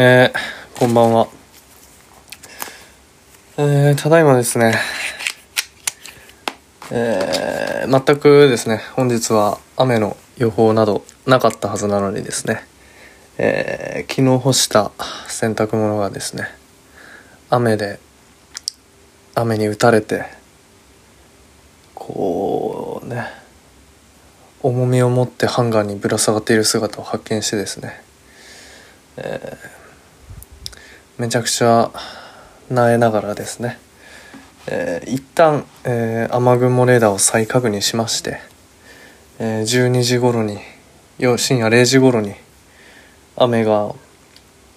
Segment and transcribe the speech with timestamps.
[0.00, 1.26] えー、こんばんは。
[3.56, 4.76] えー、ただいまですね、
[6.92, 12.64] えー、全くですね、本日は雨の予報などなかったはずなのにですね、
[13.38, 14.92] えー、昨日干した
[15.26, 16.44] 洗濯物がですね、
[17.50, 17.98] 雨で、
[19.34, 20.26] 雨に打たれて、
[21.96, 23.26] こうね、
[24.62, 28.00] 重みを持ってハンガーにぶら下がっている姿を発見してですね、
[29.16, 29.77] えー、
[31.18, 31.90] めちゃくちゃ
[32.70, 33.78] なえながらですね、
[34.68, 38.40] えー、一旦、えー、雨雲レーダーを再確認しまして、
[39.38, 40.58] えー、12時頃に
[41.18, 42.34] 深夜0時頃に
[43.36, 43.94] 雨が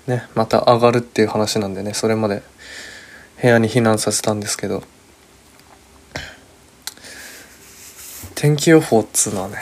[0.08, 2.42] ねまた上がるっていう話なんでねそれまで
[3.42, 4.84] 部屋に避難させたんですけど。
[8.42, 9.58] 天気予報っつうのはね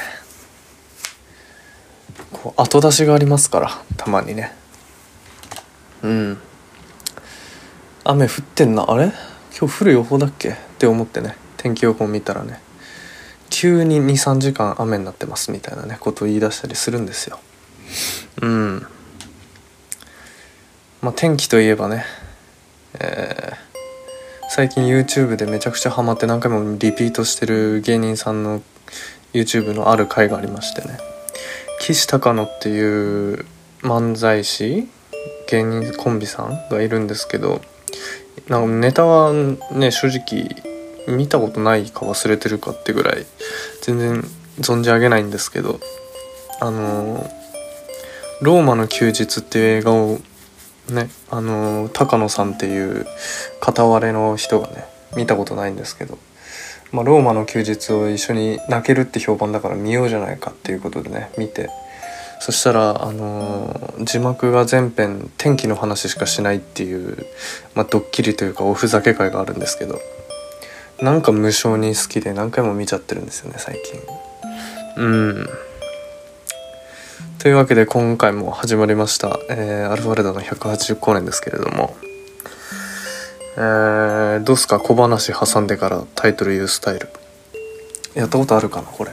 [2.31, 4.55] こう後出しがありますからたまにね。
[6.01, 6.41] うん。
[8.09, 8.89] 雨降ってんな。
[8.89, 9.13] あれ？
[9.55, 10.49] 今日降る予報だっけ？
[10.49, 11.35] って思ってね。
[11.57, 12.59] 天気予報見たらね。
[13.51, 15.97] 急に23時間雨になってますみたいなね。
[15.99, 17.39] ことを言い出したりするんですよ。
[18.41, 18.87] うん。
[21.01, 22.03] まあ天気といえばね。
[22.99, 23.69] えー
[24.51, 28.63] 最近 YouTube でめちゃくちゃハマって何回もリピートしてる芸人さんの
[29.31, 30.97] YouTube のある回がありましてね。
[31.79, 33.45] 岸高野っていう
[33.83, 34.89] 漫才師
[35.51, 37.61] 芸人コンビさんがいるんですけど
[38.49, 39.31] なんかネタは
[39.71, 40.55] ね正直
[41.07, 43.25] 見たことないか忘れてるかってぐらい
[43.81, 44.23] 全然
[44.59, 45.79] 存じ上げないんですけど
[46.59, 47.29] あの
[48.41, 50.19] 「ローマの休日」っていう映画を
[50.89, 53.05] ねあの高野さんっていう
[53.61, 56.17] 片割れの人がね見たことないんですけど、
[56.91, 61.69] まあ、ローマの休日を一緒に泣けるって評判だから見ようじゃないかっていうことでね見て
[62.41, 67.25] そしたら、あの字幕が全編天気の話しかしないっていう、
[67.75, 69.99] まあ、ドッキリというかおふざけ会があるんですけど
[71.01, 74.01] なんか無性に好きで何回も見ちゃってるんですよね最近。
[74.97, 75.49] うん。
[77.37, 81.95] というわけで今回も始まりました、えー、アルファレダの180光年ですけれども、
[83.55, 84.79] えー、どうすか？
[84.79, 87.07] 小話挟んでからタイトル言うスタイル。
[88.15, 89.11] やったことあるかなこれ。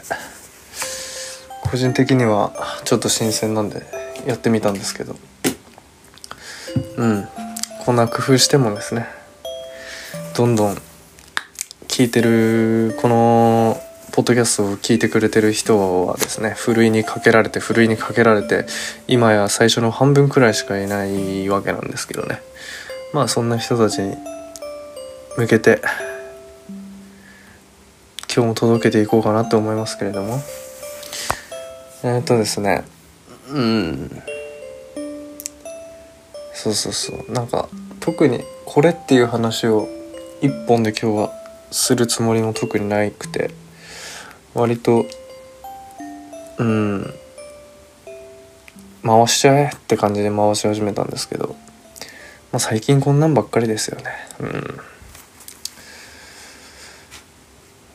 [1.71, 2.53] 個人的には
[2.85, 3.83] ちょっと新鮮なんで
[4.27, 5.17] やってみたんですけど。
[6.97, 7.29] うん。
[7.87, 9.07] こんな工夫してもですね
[10.37, 10.77] どんどん
[11.87, 18.67] 聞いてるこのポッドキャストを聞いてくれてる人はですねふるいにかけられてふるいにかけられて
[19.07, 22.41] 今や最初の半分くらいしかいないわけなんですけどね。
[23.13, 24.17] まあそんな人たちに
[25.37, 25.81] 向けて
[28.35, 30.41] 今日も届けていこうかなと思いますけれども。
[32.03, 32.85] えー、とですね。
[33.51, 34.23] うん。
[36.53, 37.33] そうそうそう。
[37.33, 37.69] なんか
[38.01, 39.89] 特にこれっていう話を
[40.41, 41.33] 一本で今日は
[41.71, 43.51] するつもりも特にないくて。
[44.57, 45.05] 割と
[46.59, 47.15] うん。
[49.05, 51.55] 回しちゃえって感じで回し始めたんですけど、
[52.53, 54.13] まあ、最近こんなんばっかりですよね。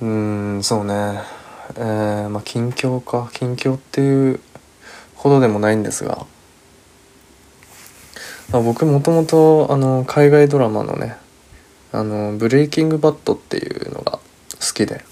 [0.02, 0.58] うん。
[0.58, 1.41] うんそうね。
[1.78, 3.30] えー、まあ近況か。
[3.34, 4.40] 近況っていう
[5.16, 6.26] ほどでもないんですが、
[8.52, 11.16] まあ、僕もともとあの海外ドラマのね
[11.92, 14.20] あのブレイキングバットっていうのが
[14.59, 15.04] 好きで。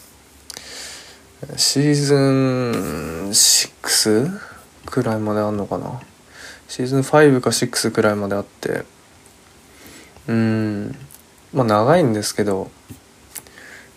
[1.56, 4.40] シーズン6
[4.86, 6.02] くらいまであんのかな。
[6.68, 8.84] シーズン5か6くらいまであって。
[10.28, 10.96] うん。
[11.54, 12.70] まあ長いんですけど。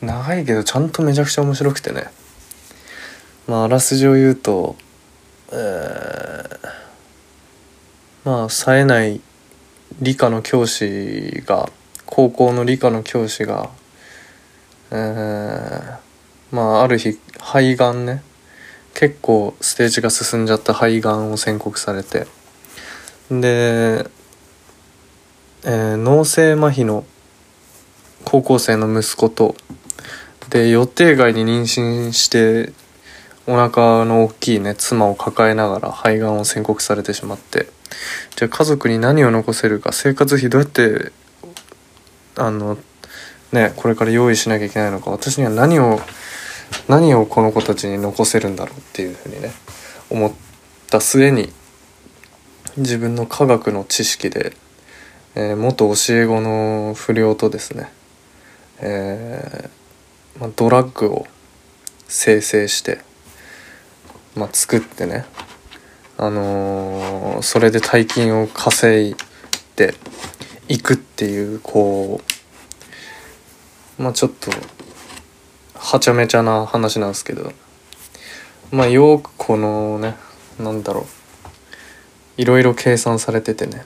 [0.00, 2.11] 長いけどちゃんとめちゃくちゃ面白くてね。
[3.47, 4.77] まああらすじを言うと
[5.53, 6.69] えー、
[8.25, 9.21] まあ冴えない
[10.01, 11.69] 理科の教師が
[12.07, 13.71] 高校の理科の教師が
[14.91, 15.99] えー、
[16.55, 18.23] まあある日肺がんね
[18.95, 22.27] 結構ステージが進んじゃった肺がんを宣告されて
[23.31, 24.06] で、
[25.65, 27.05] えー、脳性麻痺の
[28.25, 29.55] 高校生の息子と
[30.50, 32.73] で予定外に妊娠して
[33.47, 37.69] お腹の大きいね妻を抱えながら肺がんを宣告されてしまって。
[38.37, 41.12] じゃあ家族に何を残せるか生活費どうやって
[42.37, 42.79] あの
[43.53, 46.00] ねこれから用意しなきゃいけないのか私には何を
[46.89, 49.53] 何をこの子たちに残せるんだろうっていうふうにね
[50.11, 50.33] 思っ
[50.88, 51.53] た末に
[52.77, 54.56] 自分の科学の知識で、
[55.35, 57.93] えー、元教え子の不良とですね、
[58.81, 61.27] えーまあ、ドラッグを
[62.09, 63.00] 生成して、
[64.34, 65.26] まあ、作ってね、
[66.19, 69.14] あのー、それで大金を稼いっ
[69.76, 69.94] て
[70.69, 72.20] いくっていうこ
[73.99, 74.50] うまあちょっと
[75.75, 77.52] はちゃめちゃな話なんですけど。
[78.70, 80.17] まあよくこのね
[80.58, 81.05] なんだろう。
[82.38, 83.85] いろいろ計算されててね。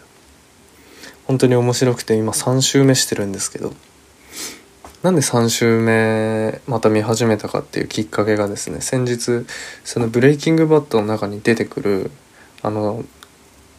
[1.27, 3.73] 本当に面白くて今3週目してるんですけど。
[5.03, 9.47] なんで3週目また見始めたかっていうきっかけがですね先日
[9.85, 12.11] その「ブレイキングバット」の中に出てくる
[12.63, 13.05] あの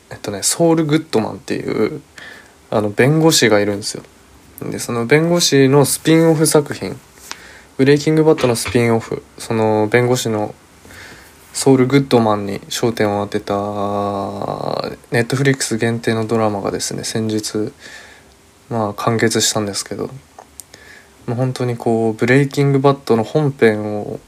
[0.10, 2.02] えっとねソウル・グッドマンっていう
[2.70, 4.04] あの弁護士がいるんですよ。
[4.62, 7.00] でその弁護士のスピンオフ作品
[7.78, 10.56] ブレイキングバットのスピンオフその弁護士の
[11.54, 13.54] ソウル・グッドマンに焦点を当てた
[15.12, 17.74] ネットフリックス限定のドラマがですね先日
[18.70, 20.10] まあ完結したんですけど。
[21.28, 24.20] もう本当にこうブレイキングバットの本編を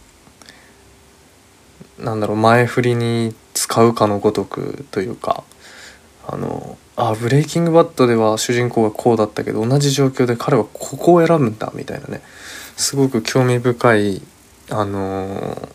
[1.98, 5.44] なんだろう前振りに使うかのごとくというか
[6.28, 12.22] あのあブレイキングバットでは主人公がこうだったけど同じ状況で彼はここを選ぶんだみたいなね
[12.78, 14.22] すごく興味深い
[14.69, 15.69] あの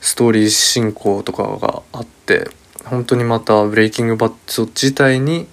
[0.00, 2.48] ストーリー進行とかがあって
[2.84, 5.46] 本当にまたブレイキングバット自体に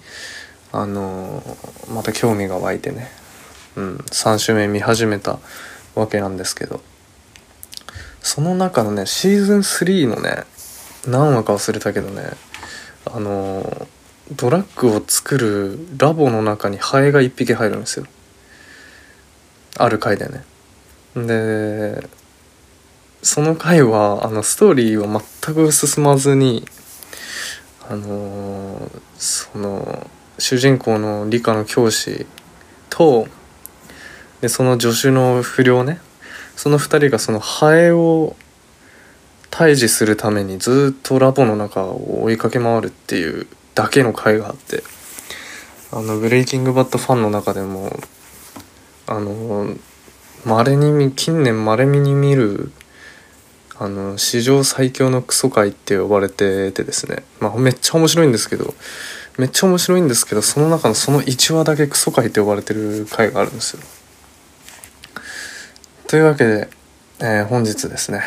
[0.72, 1.42] あの
[1.94, 3.08] また興味が湧いてね、
[3.76, 5.38] うん、3週目見始めた
[5.94, 6.80] わけなんですけど。
[8.22, 10.44] その中のねシーズン3のね
[11.08, 12.22] 何話か忘れたけどね
[13.04, 13.88] あの
[14.30, 18.06] ドラッグを作るラボの中にハエが1匹入るんですよ。
[19.76, 20.44] ある回でね。
[21.16, 22.08] で
[23.22, 26.64] その回はあのストーリーは全く進まずに
[27.88, 30.06] あの、その
[30.38, 32.26] 主人公の理科の教師
[32.88, 33.26] と
[34.42, 36.00] でその助手の不良ね
[36.56, 38.36] その2人がそのハエを
[39.50, 44.82] 退治するためにずっとラボの中を追いかけ回るっていうだけの回があって
[45.92, 47.90] あのブレイキングバットファンの中でも
[49.06, 49.74] あの
[50.44, 52.72] 稀に近年まれに見る
[53.78, 58.74] あの史上最強のクソ界って呼ばれててですね、まあ、めっちゃ面白いんですけど
[59.38, 63.82] めっちゃ面白いんですけどその中のその1話だけクソ界って呼ばれてる回があるんですよ。
[66.12, 66.68] というわけで、
[67.20, 68.20] えー、本日ですね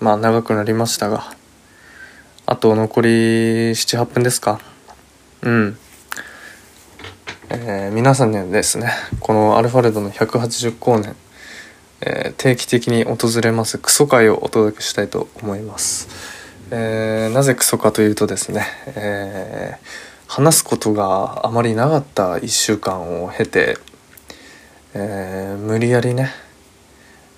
[0.00, 1.34] まあ長くなりましたが
[2.46, 4.58] あと残り78分ですか？
[5.42, 5.76] うん。
[7.50, 8.90] えー、皆さんにはですね
[9.20, 11.14] このアルファレドの180光年
[12.00, 16.08] えー、定期的に訪れますクソ会をお届けしたいと思います、
[16.70, 18.64] えー、なぜクソかというとですね、
[18.96, 19.78] えー、
[20.26, 23.76] 話すことがあまりなかった1週間を経て、
[24.94, 26.30] え無理やりね、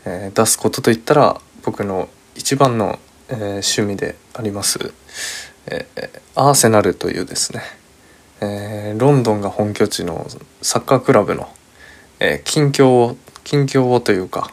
[0.06, 2.98] え出すことといったら僕の一番の、
[3.28, 4.94] え趣味であります、
[5.66, 5.86] え
[6.36, 7.62] アーセナルというですね、
[8.40, 10.26] えロンドンが本拠地の
[10.62, 11.48] サッカークラブの、
[12.20, 14.52] え近況を近況をというか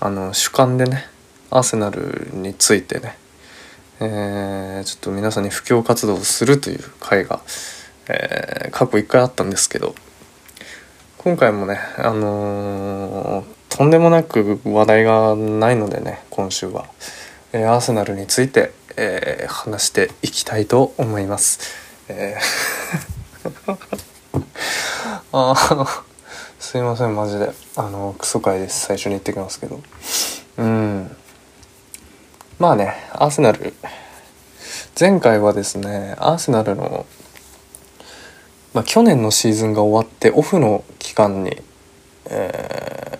[0.00, 1.06] あの主観でね
[1.50, 3.18] アーセナルについてね、
[4.00, 7.40] え、ちょっと皆さんに布教活動をするという回が、
[8.08, 9.94] え、過去1回あったんですけど
[11.18, 13.44] 今回もねあのー、
[13.80, 16.84] とんでもなく話題がないのでね今週は、
[17.54, 21.60] えー、アーセナルについて、えー、話していきたいと思います。
[22.06, 24.46] えー
[25.32, 26.04] あ
[26.58, 27.52] すいませんマジで。
[27.74, 28.84] あのクソ回です。
[28.84, 29.80] 最初に言ってきますけど。
[30.58, 31.16] うん。
[32.58, 33.72] まあねアーセナル。
[35.00, 37.06] 前回はですねアーセナルの、
[38.74, 41.62] まあ、去年のシーズンが終わってオフの期間に、
[42.26, 43.19] え、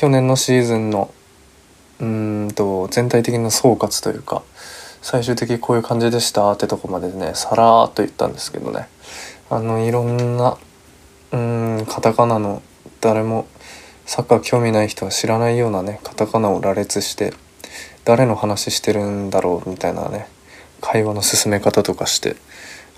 [0.00, 1.12] 去年のシーズンの
[2.00, 4.42] うんと全体的な総括というか
[5.02, 8.88] 最終的にこういう感じでしたってとこまでねさらーっと言ったんですけどね。
[9.50, 10.56] あのいろんな
[11.32, 12.62] うんカタカナの
[13.02, 13.46] 誰も
[14.06, 17.34] サッカー興味ない人は知らないようなねカタカナを羅列して
[18.06, 20.28] 誰の話してるんだろうみたいなね
[20.80, 22.36] 会話の進め方とかして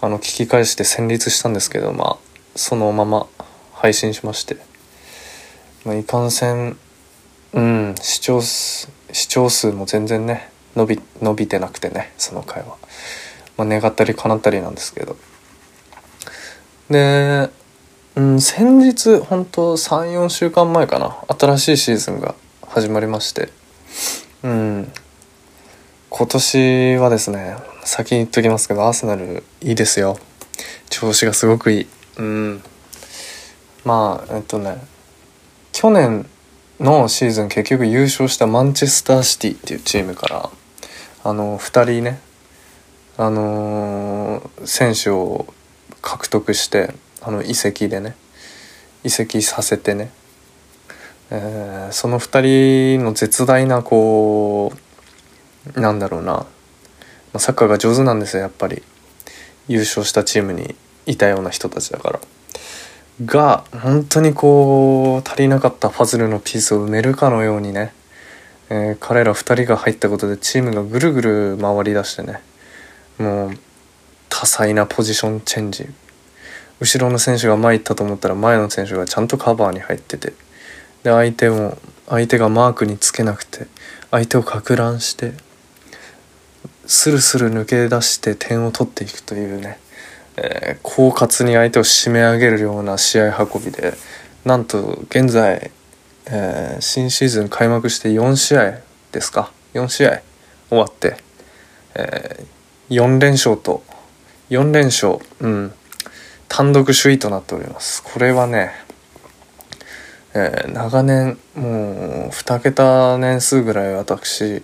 [0.01, 2.17] あの聞き返して戦慄したんですけどまあ
[2.55, 3.27] そのまま
[3.73, 4.57] 配信しまして、
[5.85, 6.77] まあ、いかんせん
[7.55, 12.79] うん視聴数視聴数も全然ね伸び伸びてなくてねその回は、
[13.57, 15.17] まあ、願ったり叶ったりなんですけど。
[16.91, 17.51] で
[18.15, 22.35] うん、先日本当34週間前かな新しいシーズンが
[22.67, 23.49] 始まりまして。
[24.43, 24.93] うん。
[26.11, 30.19] 今年はですね先に言っときますけどアーセナルいいですよ。
[30.91, 31.87] 調子がすごくいい。
[32.19, 32.63] うん。
[33.85, 34.77] まあえっとね
[35.73, 36.29] 去年
[36.83, 40.51] のシーズン結局優勝したマンチェスターシティっていうチームから
[41.23, 42.21] あの2人ね
[43.17, 45.47] あのー、選手を
[46.01, 48.17] 獲得してあの移籍でね
[49.05, 50.11] 移籍させてね、
[51.31, 54.73] えー、その2人の絶大なこ
[55.77, 56.45] うなんだろうな、
[57.39, 58.83] サッカーが上手なんですよやっぱり
[59.69, 60.75] 優勝したチームに
[61.07, 62.21] いたような人たちだから。
[63.25, 67.93] が本当にこう足りなかったパズルのピースを埋めるかのようにね、
[68.71, 72.41] えー、彼ら2人が入ったことでチームがぐるぐる回りだしてね。
[73.19, 73.51] もう
[74.29, 75.87] 多彩なポジションチェンジ。
[76.81, 80.33] 後ろの選手が前行ったと思ったら前の選手がちゃんとカバーに入ってて。
[81.03, 81.79] で相手も
[82.09, 83.67] 相手がマークにつけなくて
[84.11, 85.33] 相手をか乱して
[86.87, 89.79] スルスル抜け出して点を取っていくというね、
[90.37, 93.95] えー、狡猾に相手を締め上げるような試合運びで
[94.45, 95.71] なんと現在、
[96.27, 98.81] えー、新シーズン開幕して4試合
[99.13, 100.23] ですか？4試合
[100.69, 101.17] 終わって、
[101.95, 103.83] えー、4連勝と
[104.51, 105.73] 4連勝うん
[106.49, 108.03] 単独首位となっております。
[108.03, 108.73] これはね、
[110.35, 114.63] えー、長年もう2桁年数ぐらい私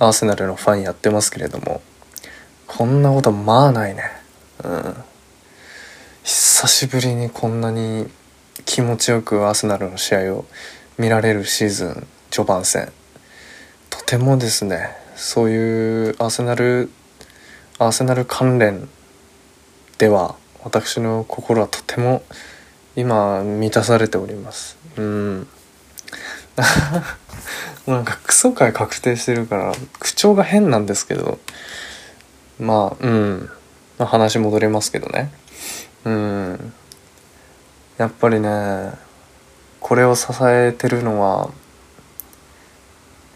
[0.00, 1.82] アーセナルのファンやってますけれども
[2.66, 4.23] こんなことまあないね。
[4.62, 4.94] うん。
[6.22, 8.08] 久しぶりにこんなに
[8.64, 10.44] 気持ちよくアーセナルの試合を
[10.96, 12.92] 見られるシーズン序盤戦。
[13.90, 16.90] とてもですねそういうアーセナル
[17.78, 18.88] アーセナル関連
[19.98, 22.22] では私の心はとても
[22.96, 24.78] 今満たされております。
[24.96, 25.46] うん。
[27.86, 31.38] なんかクソ回確定してるから口調が変なんですけど。
[32.58, 33.50] まあうん。
[33.98, 35.32] まあ、話戻りますけどね。
[36.04, 36.72] うん。
[37.98, 38.92] やっぱりね
[39.80, 41.50] これを支えてるのは、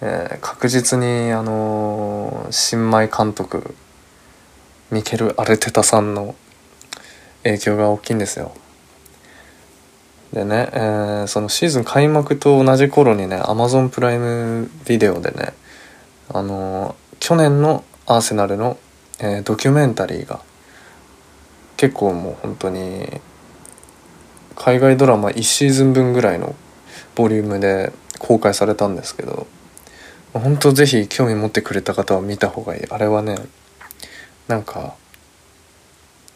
[0.00, 3.74] えー、確実にあの新米監督
[4.90, 6.34] ミケル・アルテタさんの
[7.44, 8.52] 影響が大きいんですよ。
[10.32, 15.54] でね、えー、そのシーズン開幕と同じ頃にねアマゾンプライムビデオでね
[16.28, 18.76] あの去年のアーセナルの、
[19.20, 20.40] えー、ドキュメンタリーが
[21.78, 23.08] 結構もう本当に
[24.56, 26.56] 海外ドラマ1シーズン分ぐらいの
[27.14, 29.46] ボリュームで公開されたんですけど
[30.34, 32.82] 本当ぜひ興味持ってくれた方は見た方がいい。
[32.90, 33.36] あれはね
[34.48, 34.96] なんか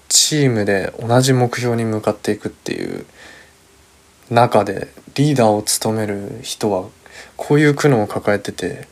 [0.08, 3.04] チームで同じ目標に向かっていくっていう
[4.30, 6.88] 中でリーダーを務める人は
[7.36, 8.86] こういう苦悩を抱えてて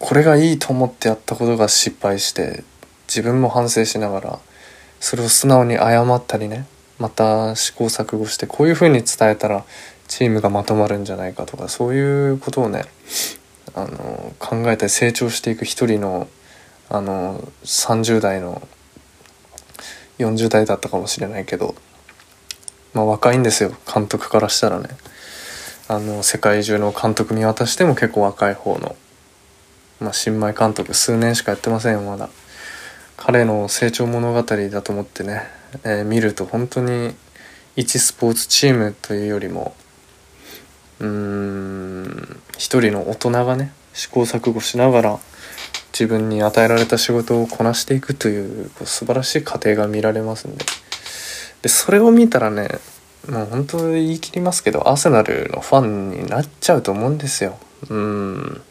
[0.00, 2.64] これがいいと思ってやったことが失敗して
[3.06, 4.40] 自分も反省しながら
[5.00, 6.66] それを素直に謝ったりね
[6.98, 9.64] また試行錯誤してこういうふうに伝えたら
[10.08, 12.84] チームがまとまるんじゃないかとかそういうことをね
[13.74, 16.28] あの考えて成長していく一人の
[16.88, 18.66] あの30代の
[20.18, 21.74] 40代だったかもしれないけど
[22.94, 24.88] まあ若いんですよ監督からしたらね。
[25.88, 28.96] あの世界中の監督見渡しても結構若い方の、
[30.00, 32.28] まあ、新米監督数年しかやってませんよまだ。
[33.16, 35.42] 彼の成長物語だと思ってね、
[35.84, 37.14] えー、見ると本当に
[37.74, 39.74] 一スポーツチームというよりも
[41.00, 45.18] うーん一人の大人がね試行錯誤しながら
[45.92, 50.64] 自分に与えられた仕事をこなしていくという素晴らしい過程が見られますんで。
[51.62, 52.68] でそれを見たらね
[53.28, 57.58] もう本当言い切りますけどアーセナルのファンになっちゃうと思うんですよ
[57.88, 58.62] うん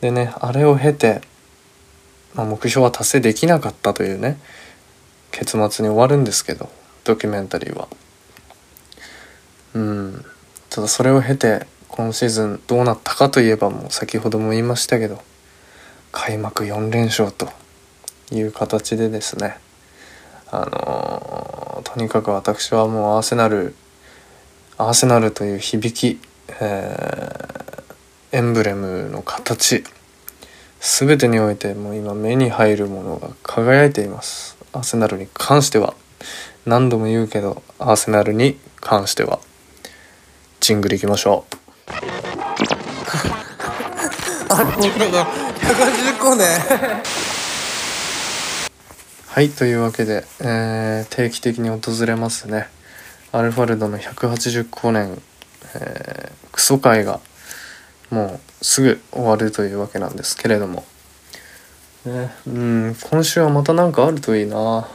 [0.00, 1.20] でねあれを経て、
[2.36, 4.38] まあ、目標は達成できなかったというね
[5.32, 6.68] 結末に終わるんですけど
[7.04, 7.88] ドキュメンタリーは。
[9.74, 10.24] うん。
[10.70, 15.22] ただそれを経て今シーズンどうなったかといえばもう先ほども言いましたけど
[16.12, 17.48] 開幕4連勝と
[18.30, 19.58] いう形でですね
[20.50, 23.74] あのとにかく私はもうアーセナル
[24.76, 26.20] アーセナルという響き、
[26.60, 29.84] えー、エンブレムの形
[30.80, 34.56] 全てにおいてもう今目に入るものが輝いています。
[34.72, 35.94] アーセナルに関しては。
[36.64, 39.40] 何度も言うけどアーセナルに関しては。
[40.60, 41.56] ジングルいきましょう。
[44.48, 46.44] あ僕らが180個ね。
[49.28, 52.68] はいというわけで、えー、定期的に訪れますね。
[53.32, 55.22] アルファルドの180光年、
[55.74, 57.20] えー、クソ会が
[58.10, 60.84] もうすぐ終わるというわけなんですけれども、
[62.04, 64.88] ね、うん今週はまた何かあるといいな。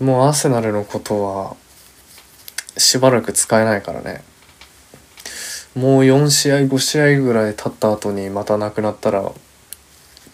[0.00, 1.56] もうアーセナルのことは
[2.76, 4.22] しばらく使えないからね。
[5.74, 9.32] もう4試合5試合ぐらい経った後にまたなくなったら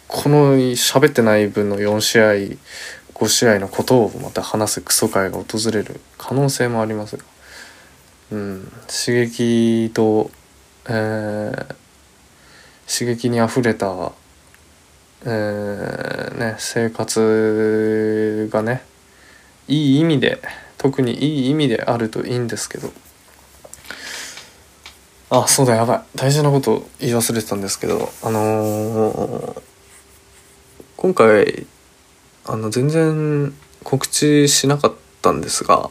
[0.09, 2.25] この喋ってない分の4試合
[3.15, 7.25] 5試合のことをまた話すクソ会が訪れる可能性もありますが、
[8.33, 10.31] うん、刺激と、
[10.93, 14.13] えー、刺激にあふれた、
[15.25, 18.83] えーね、生活がね
[19.69, 20.43] いい意味で
[20.79, 22.91] 特にいい意味であるといいんですけど。
[25.33, 26.03] あそうだやばい。
[26.17, 29.63] 大事なこと言い忘れてたんですけどあのー、
[30.97, 31.67] 今回
[32.47, 33.55] あの全然
[33.85, 35.89] 告知しなかったんですが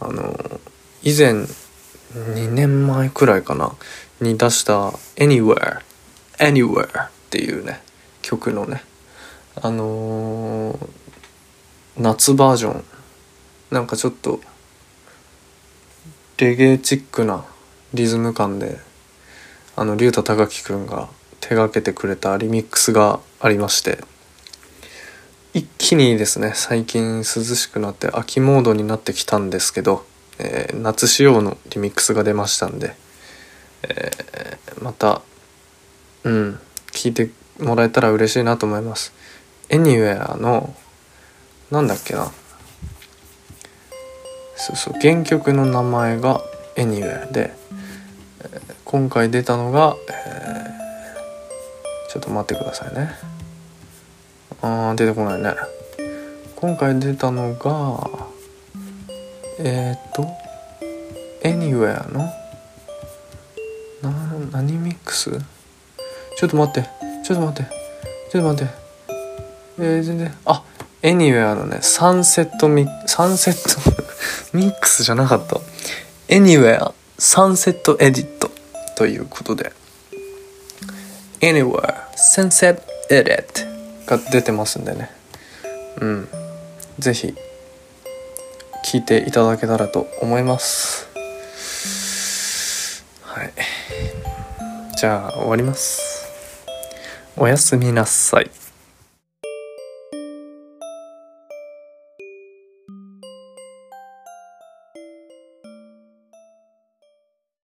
[0.00, 0.34] あの
[1.02, 1.44] 以前
[2.14, 3.72] 2年前くらいかな。
[4.20, 5.80] に出した「Anywhere」
[6.38, 7.82] 「Anywhere」っていうね
[8.22, 8.82] 曲のね。
[9.56, 10.88] あのー、
[11.96, 12.84] 夏バージョン。
[13.70, 14.40] なんかちょっと
[16.38, 17.44] レゲエチックな
[17.94, 18.80] リズム感で
[19.76, 21.08] あの竜太隆樹くんが
[21.40, 23.98] 手がけてくれたリミックスがありまして。
[25.52, 30.06] 一気にですね最近涼しくなって秋モードになってきたんですけど、
[30.42, 32.94] えー、夏仕様のリミックスが出ましたんで、
[33.82, 35.20] えー、また
[36.24, 36.58] うん
[36.92, 39.12] 聞いてもらえたら嬉しいなと思います。
[39.68, 40.74] Anywhere の
[41.70, 42.32] なんだっけな。
[44.56, 46.42] そうそう原曲の名前が
[46.76, 47.52] Anywhere で、
[48.40, 53.10] えー、今回出たのが、えー、ちょっと待ってくださいね。
[54.62, 55.54] あー出てこないね。
[56.56, 58.29] 今回出たのが
[59.62, 60.26] えっ、ー、と
[61.42, 62.20] Anywhere の
[64.02, 64.10] な
[64.52, 65.30] 何ミックス？
[66.38, 66.88] ちょっと待って
[67.24, 67.70] ちょっと待って
[68.30, 68.72] ちょっと待って。
[69.78, 70.62] えー、全然あ
[71.02, 75.60] Anywhere のねサンセットミサンセットミックスじゃなかった。
[76.28, 78.50] Anywhere サンセットエディット
[78.96, 79.72] ということで。
[81.40, 81.94] Anywhere
[82.34, 85.10] Sunset Edit が出てますんでね。
[86.00, 86.28] うん。
[86.98, 87.34] 是非
[88.84, 91.08] 聞いていただけたらと思います。
[93.22, 93.52] はい。
[94.96, 96.26] じゃあ終わります。
[97.36, 98.59] おやすみなさい。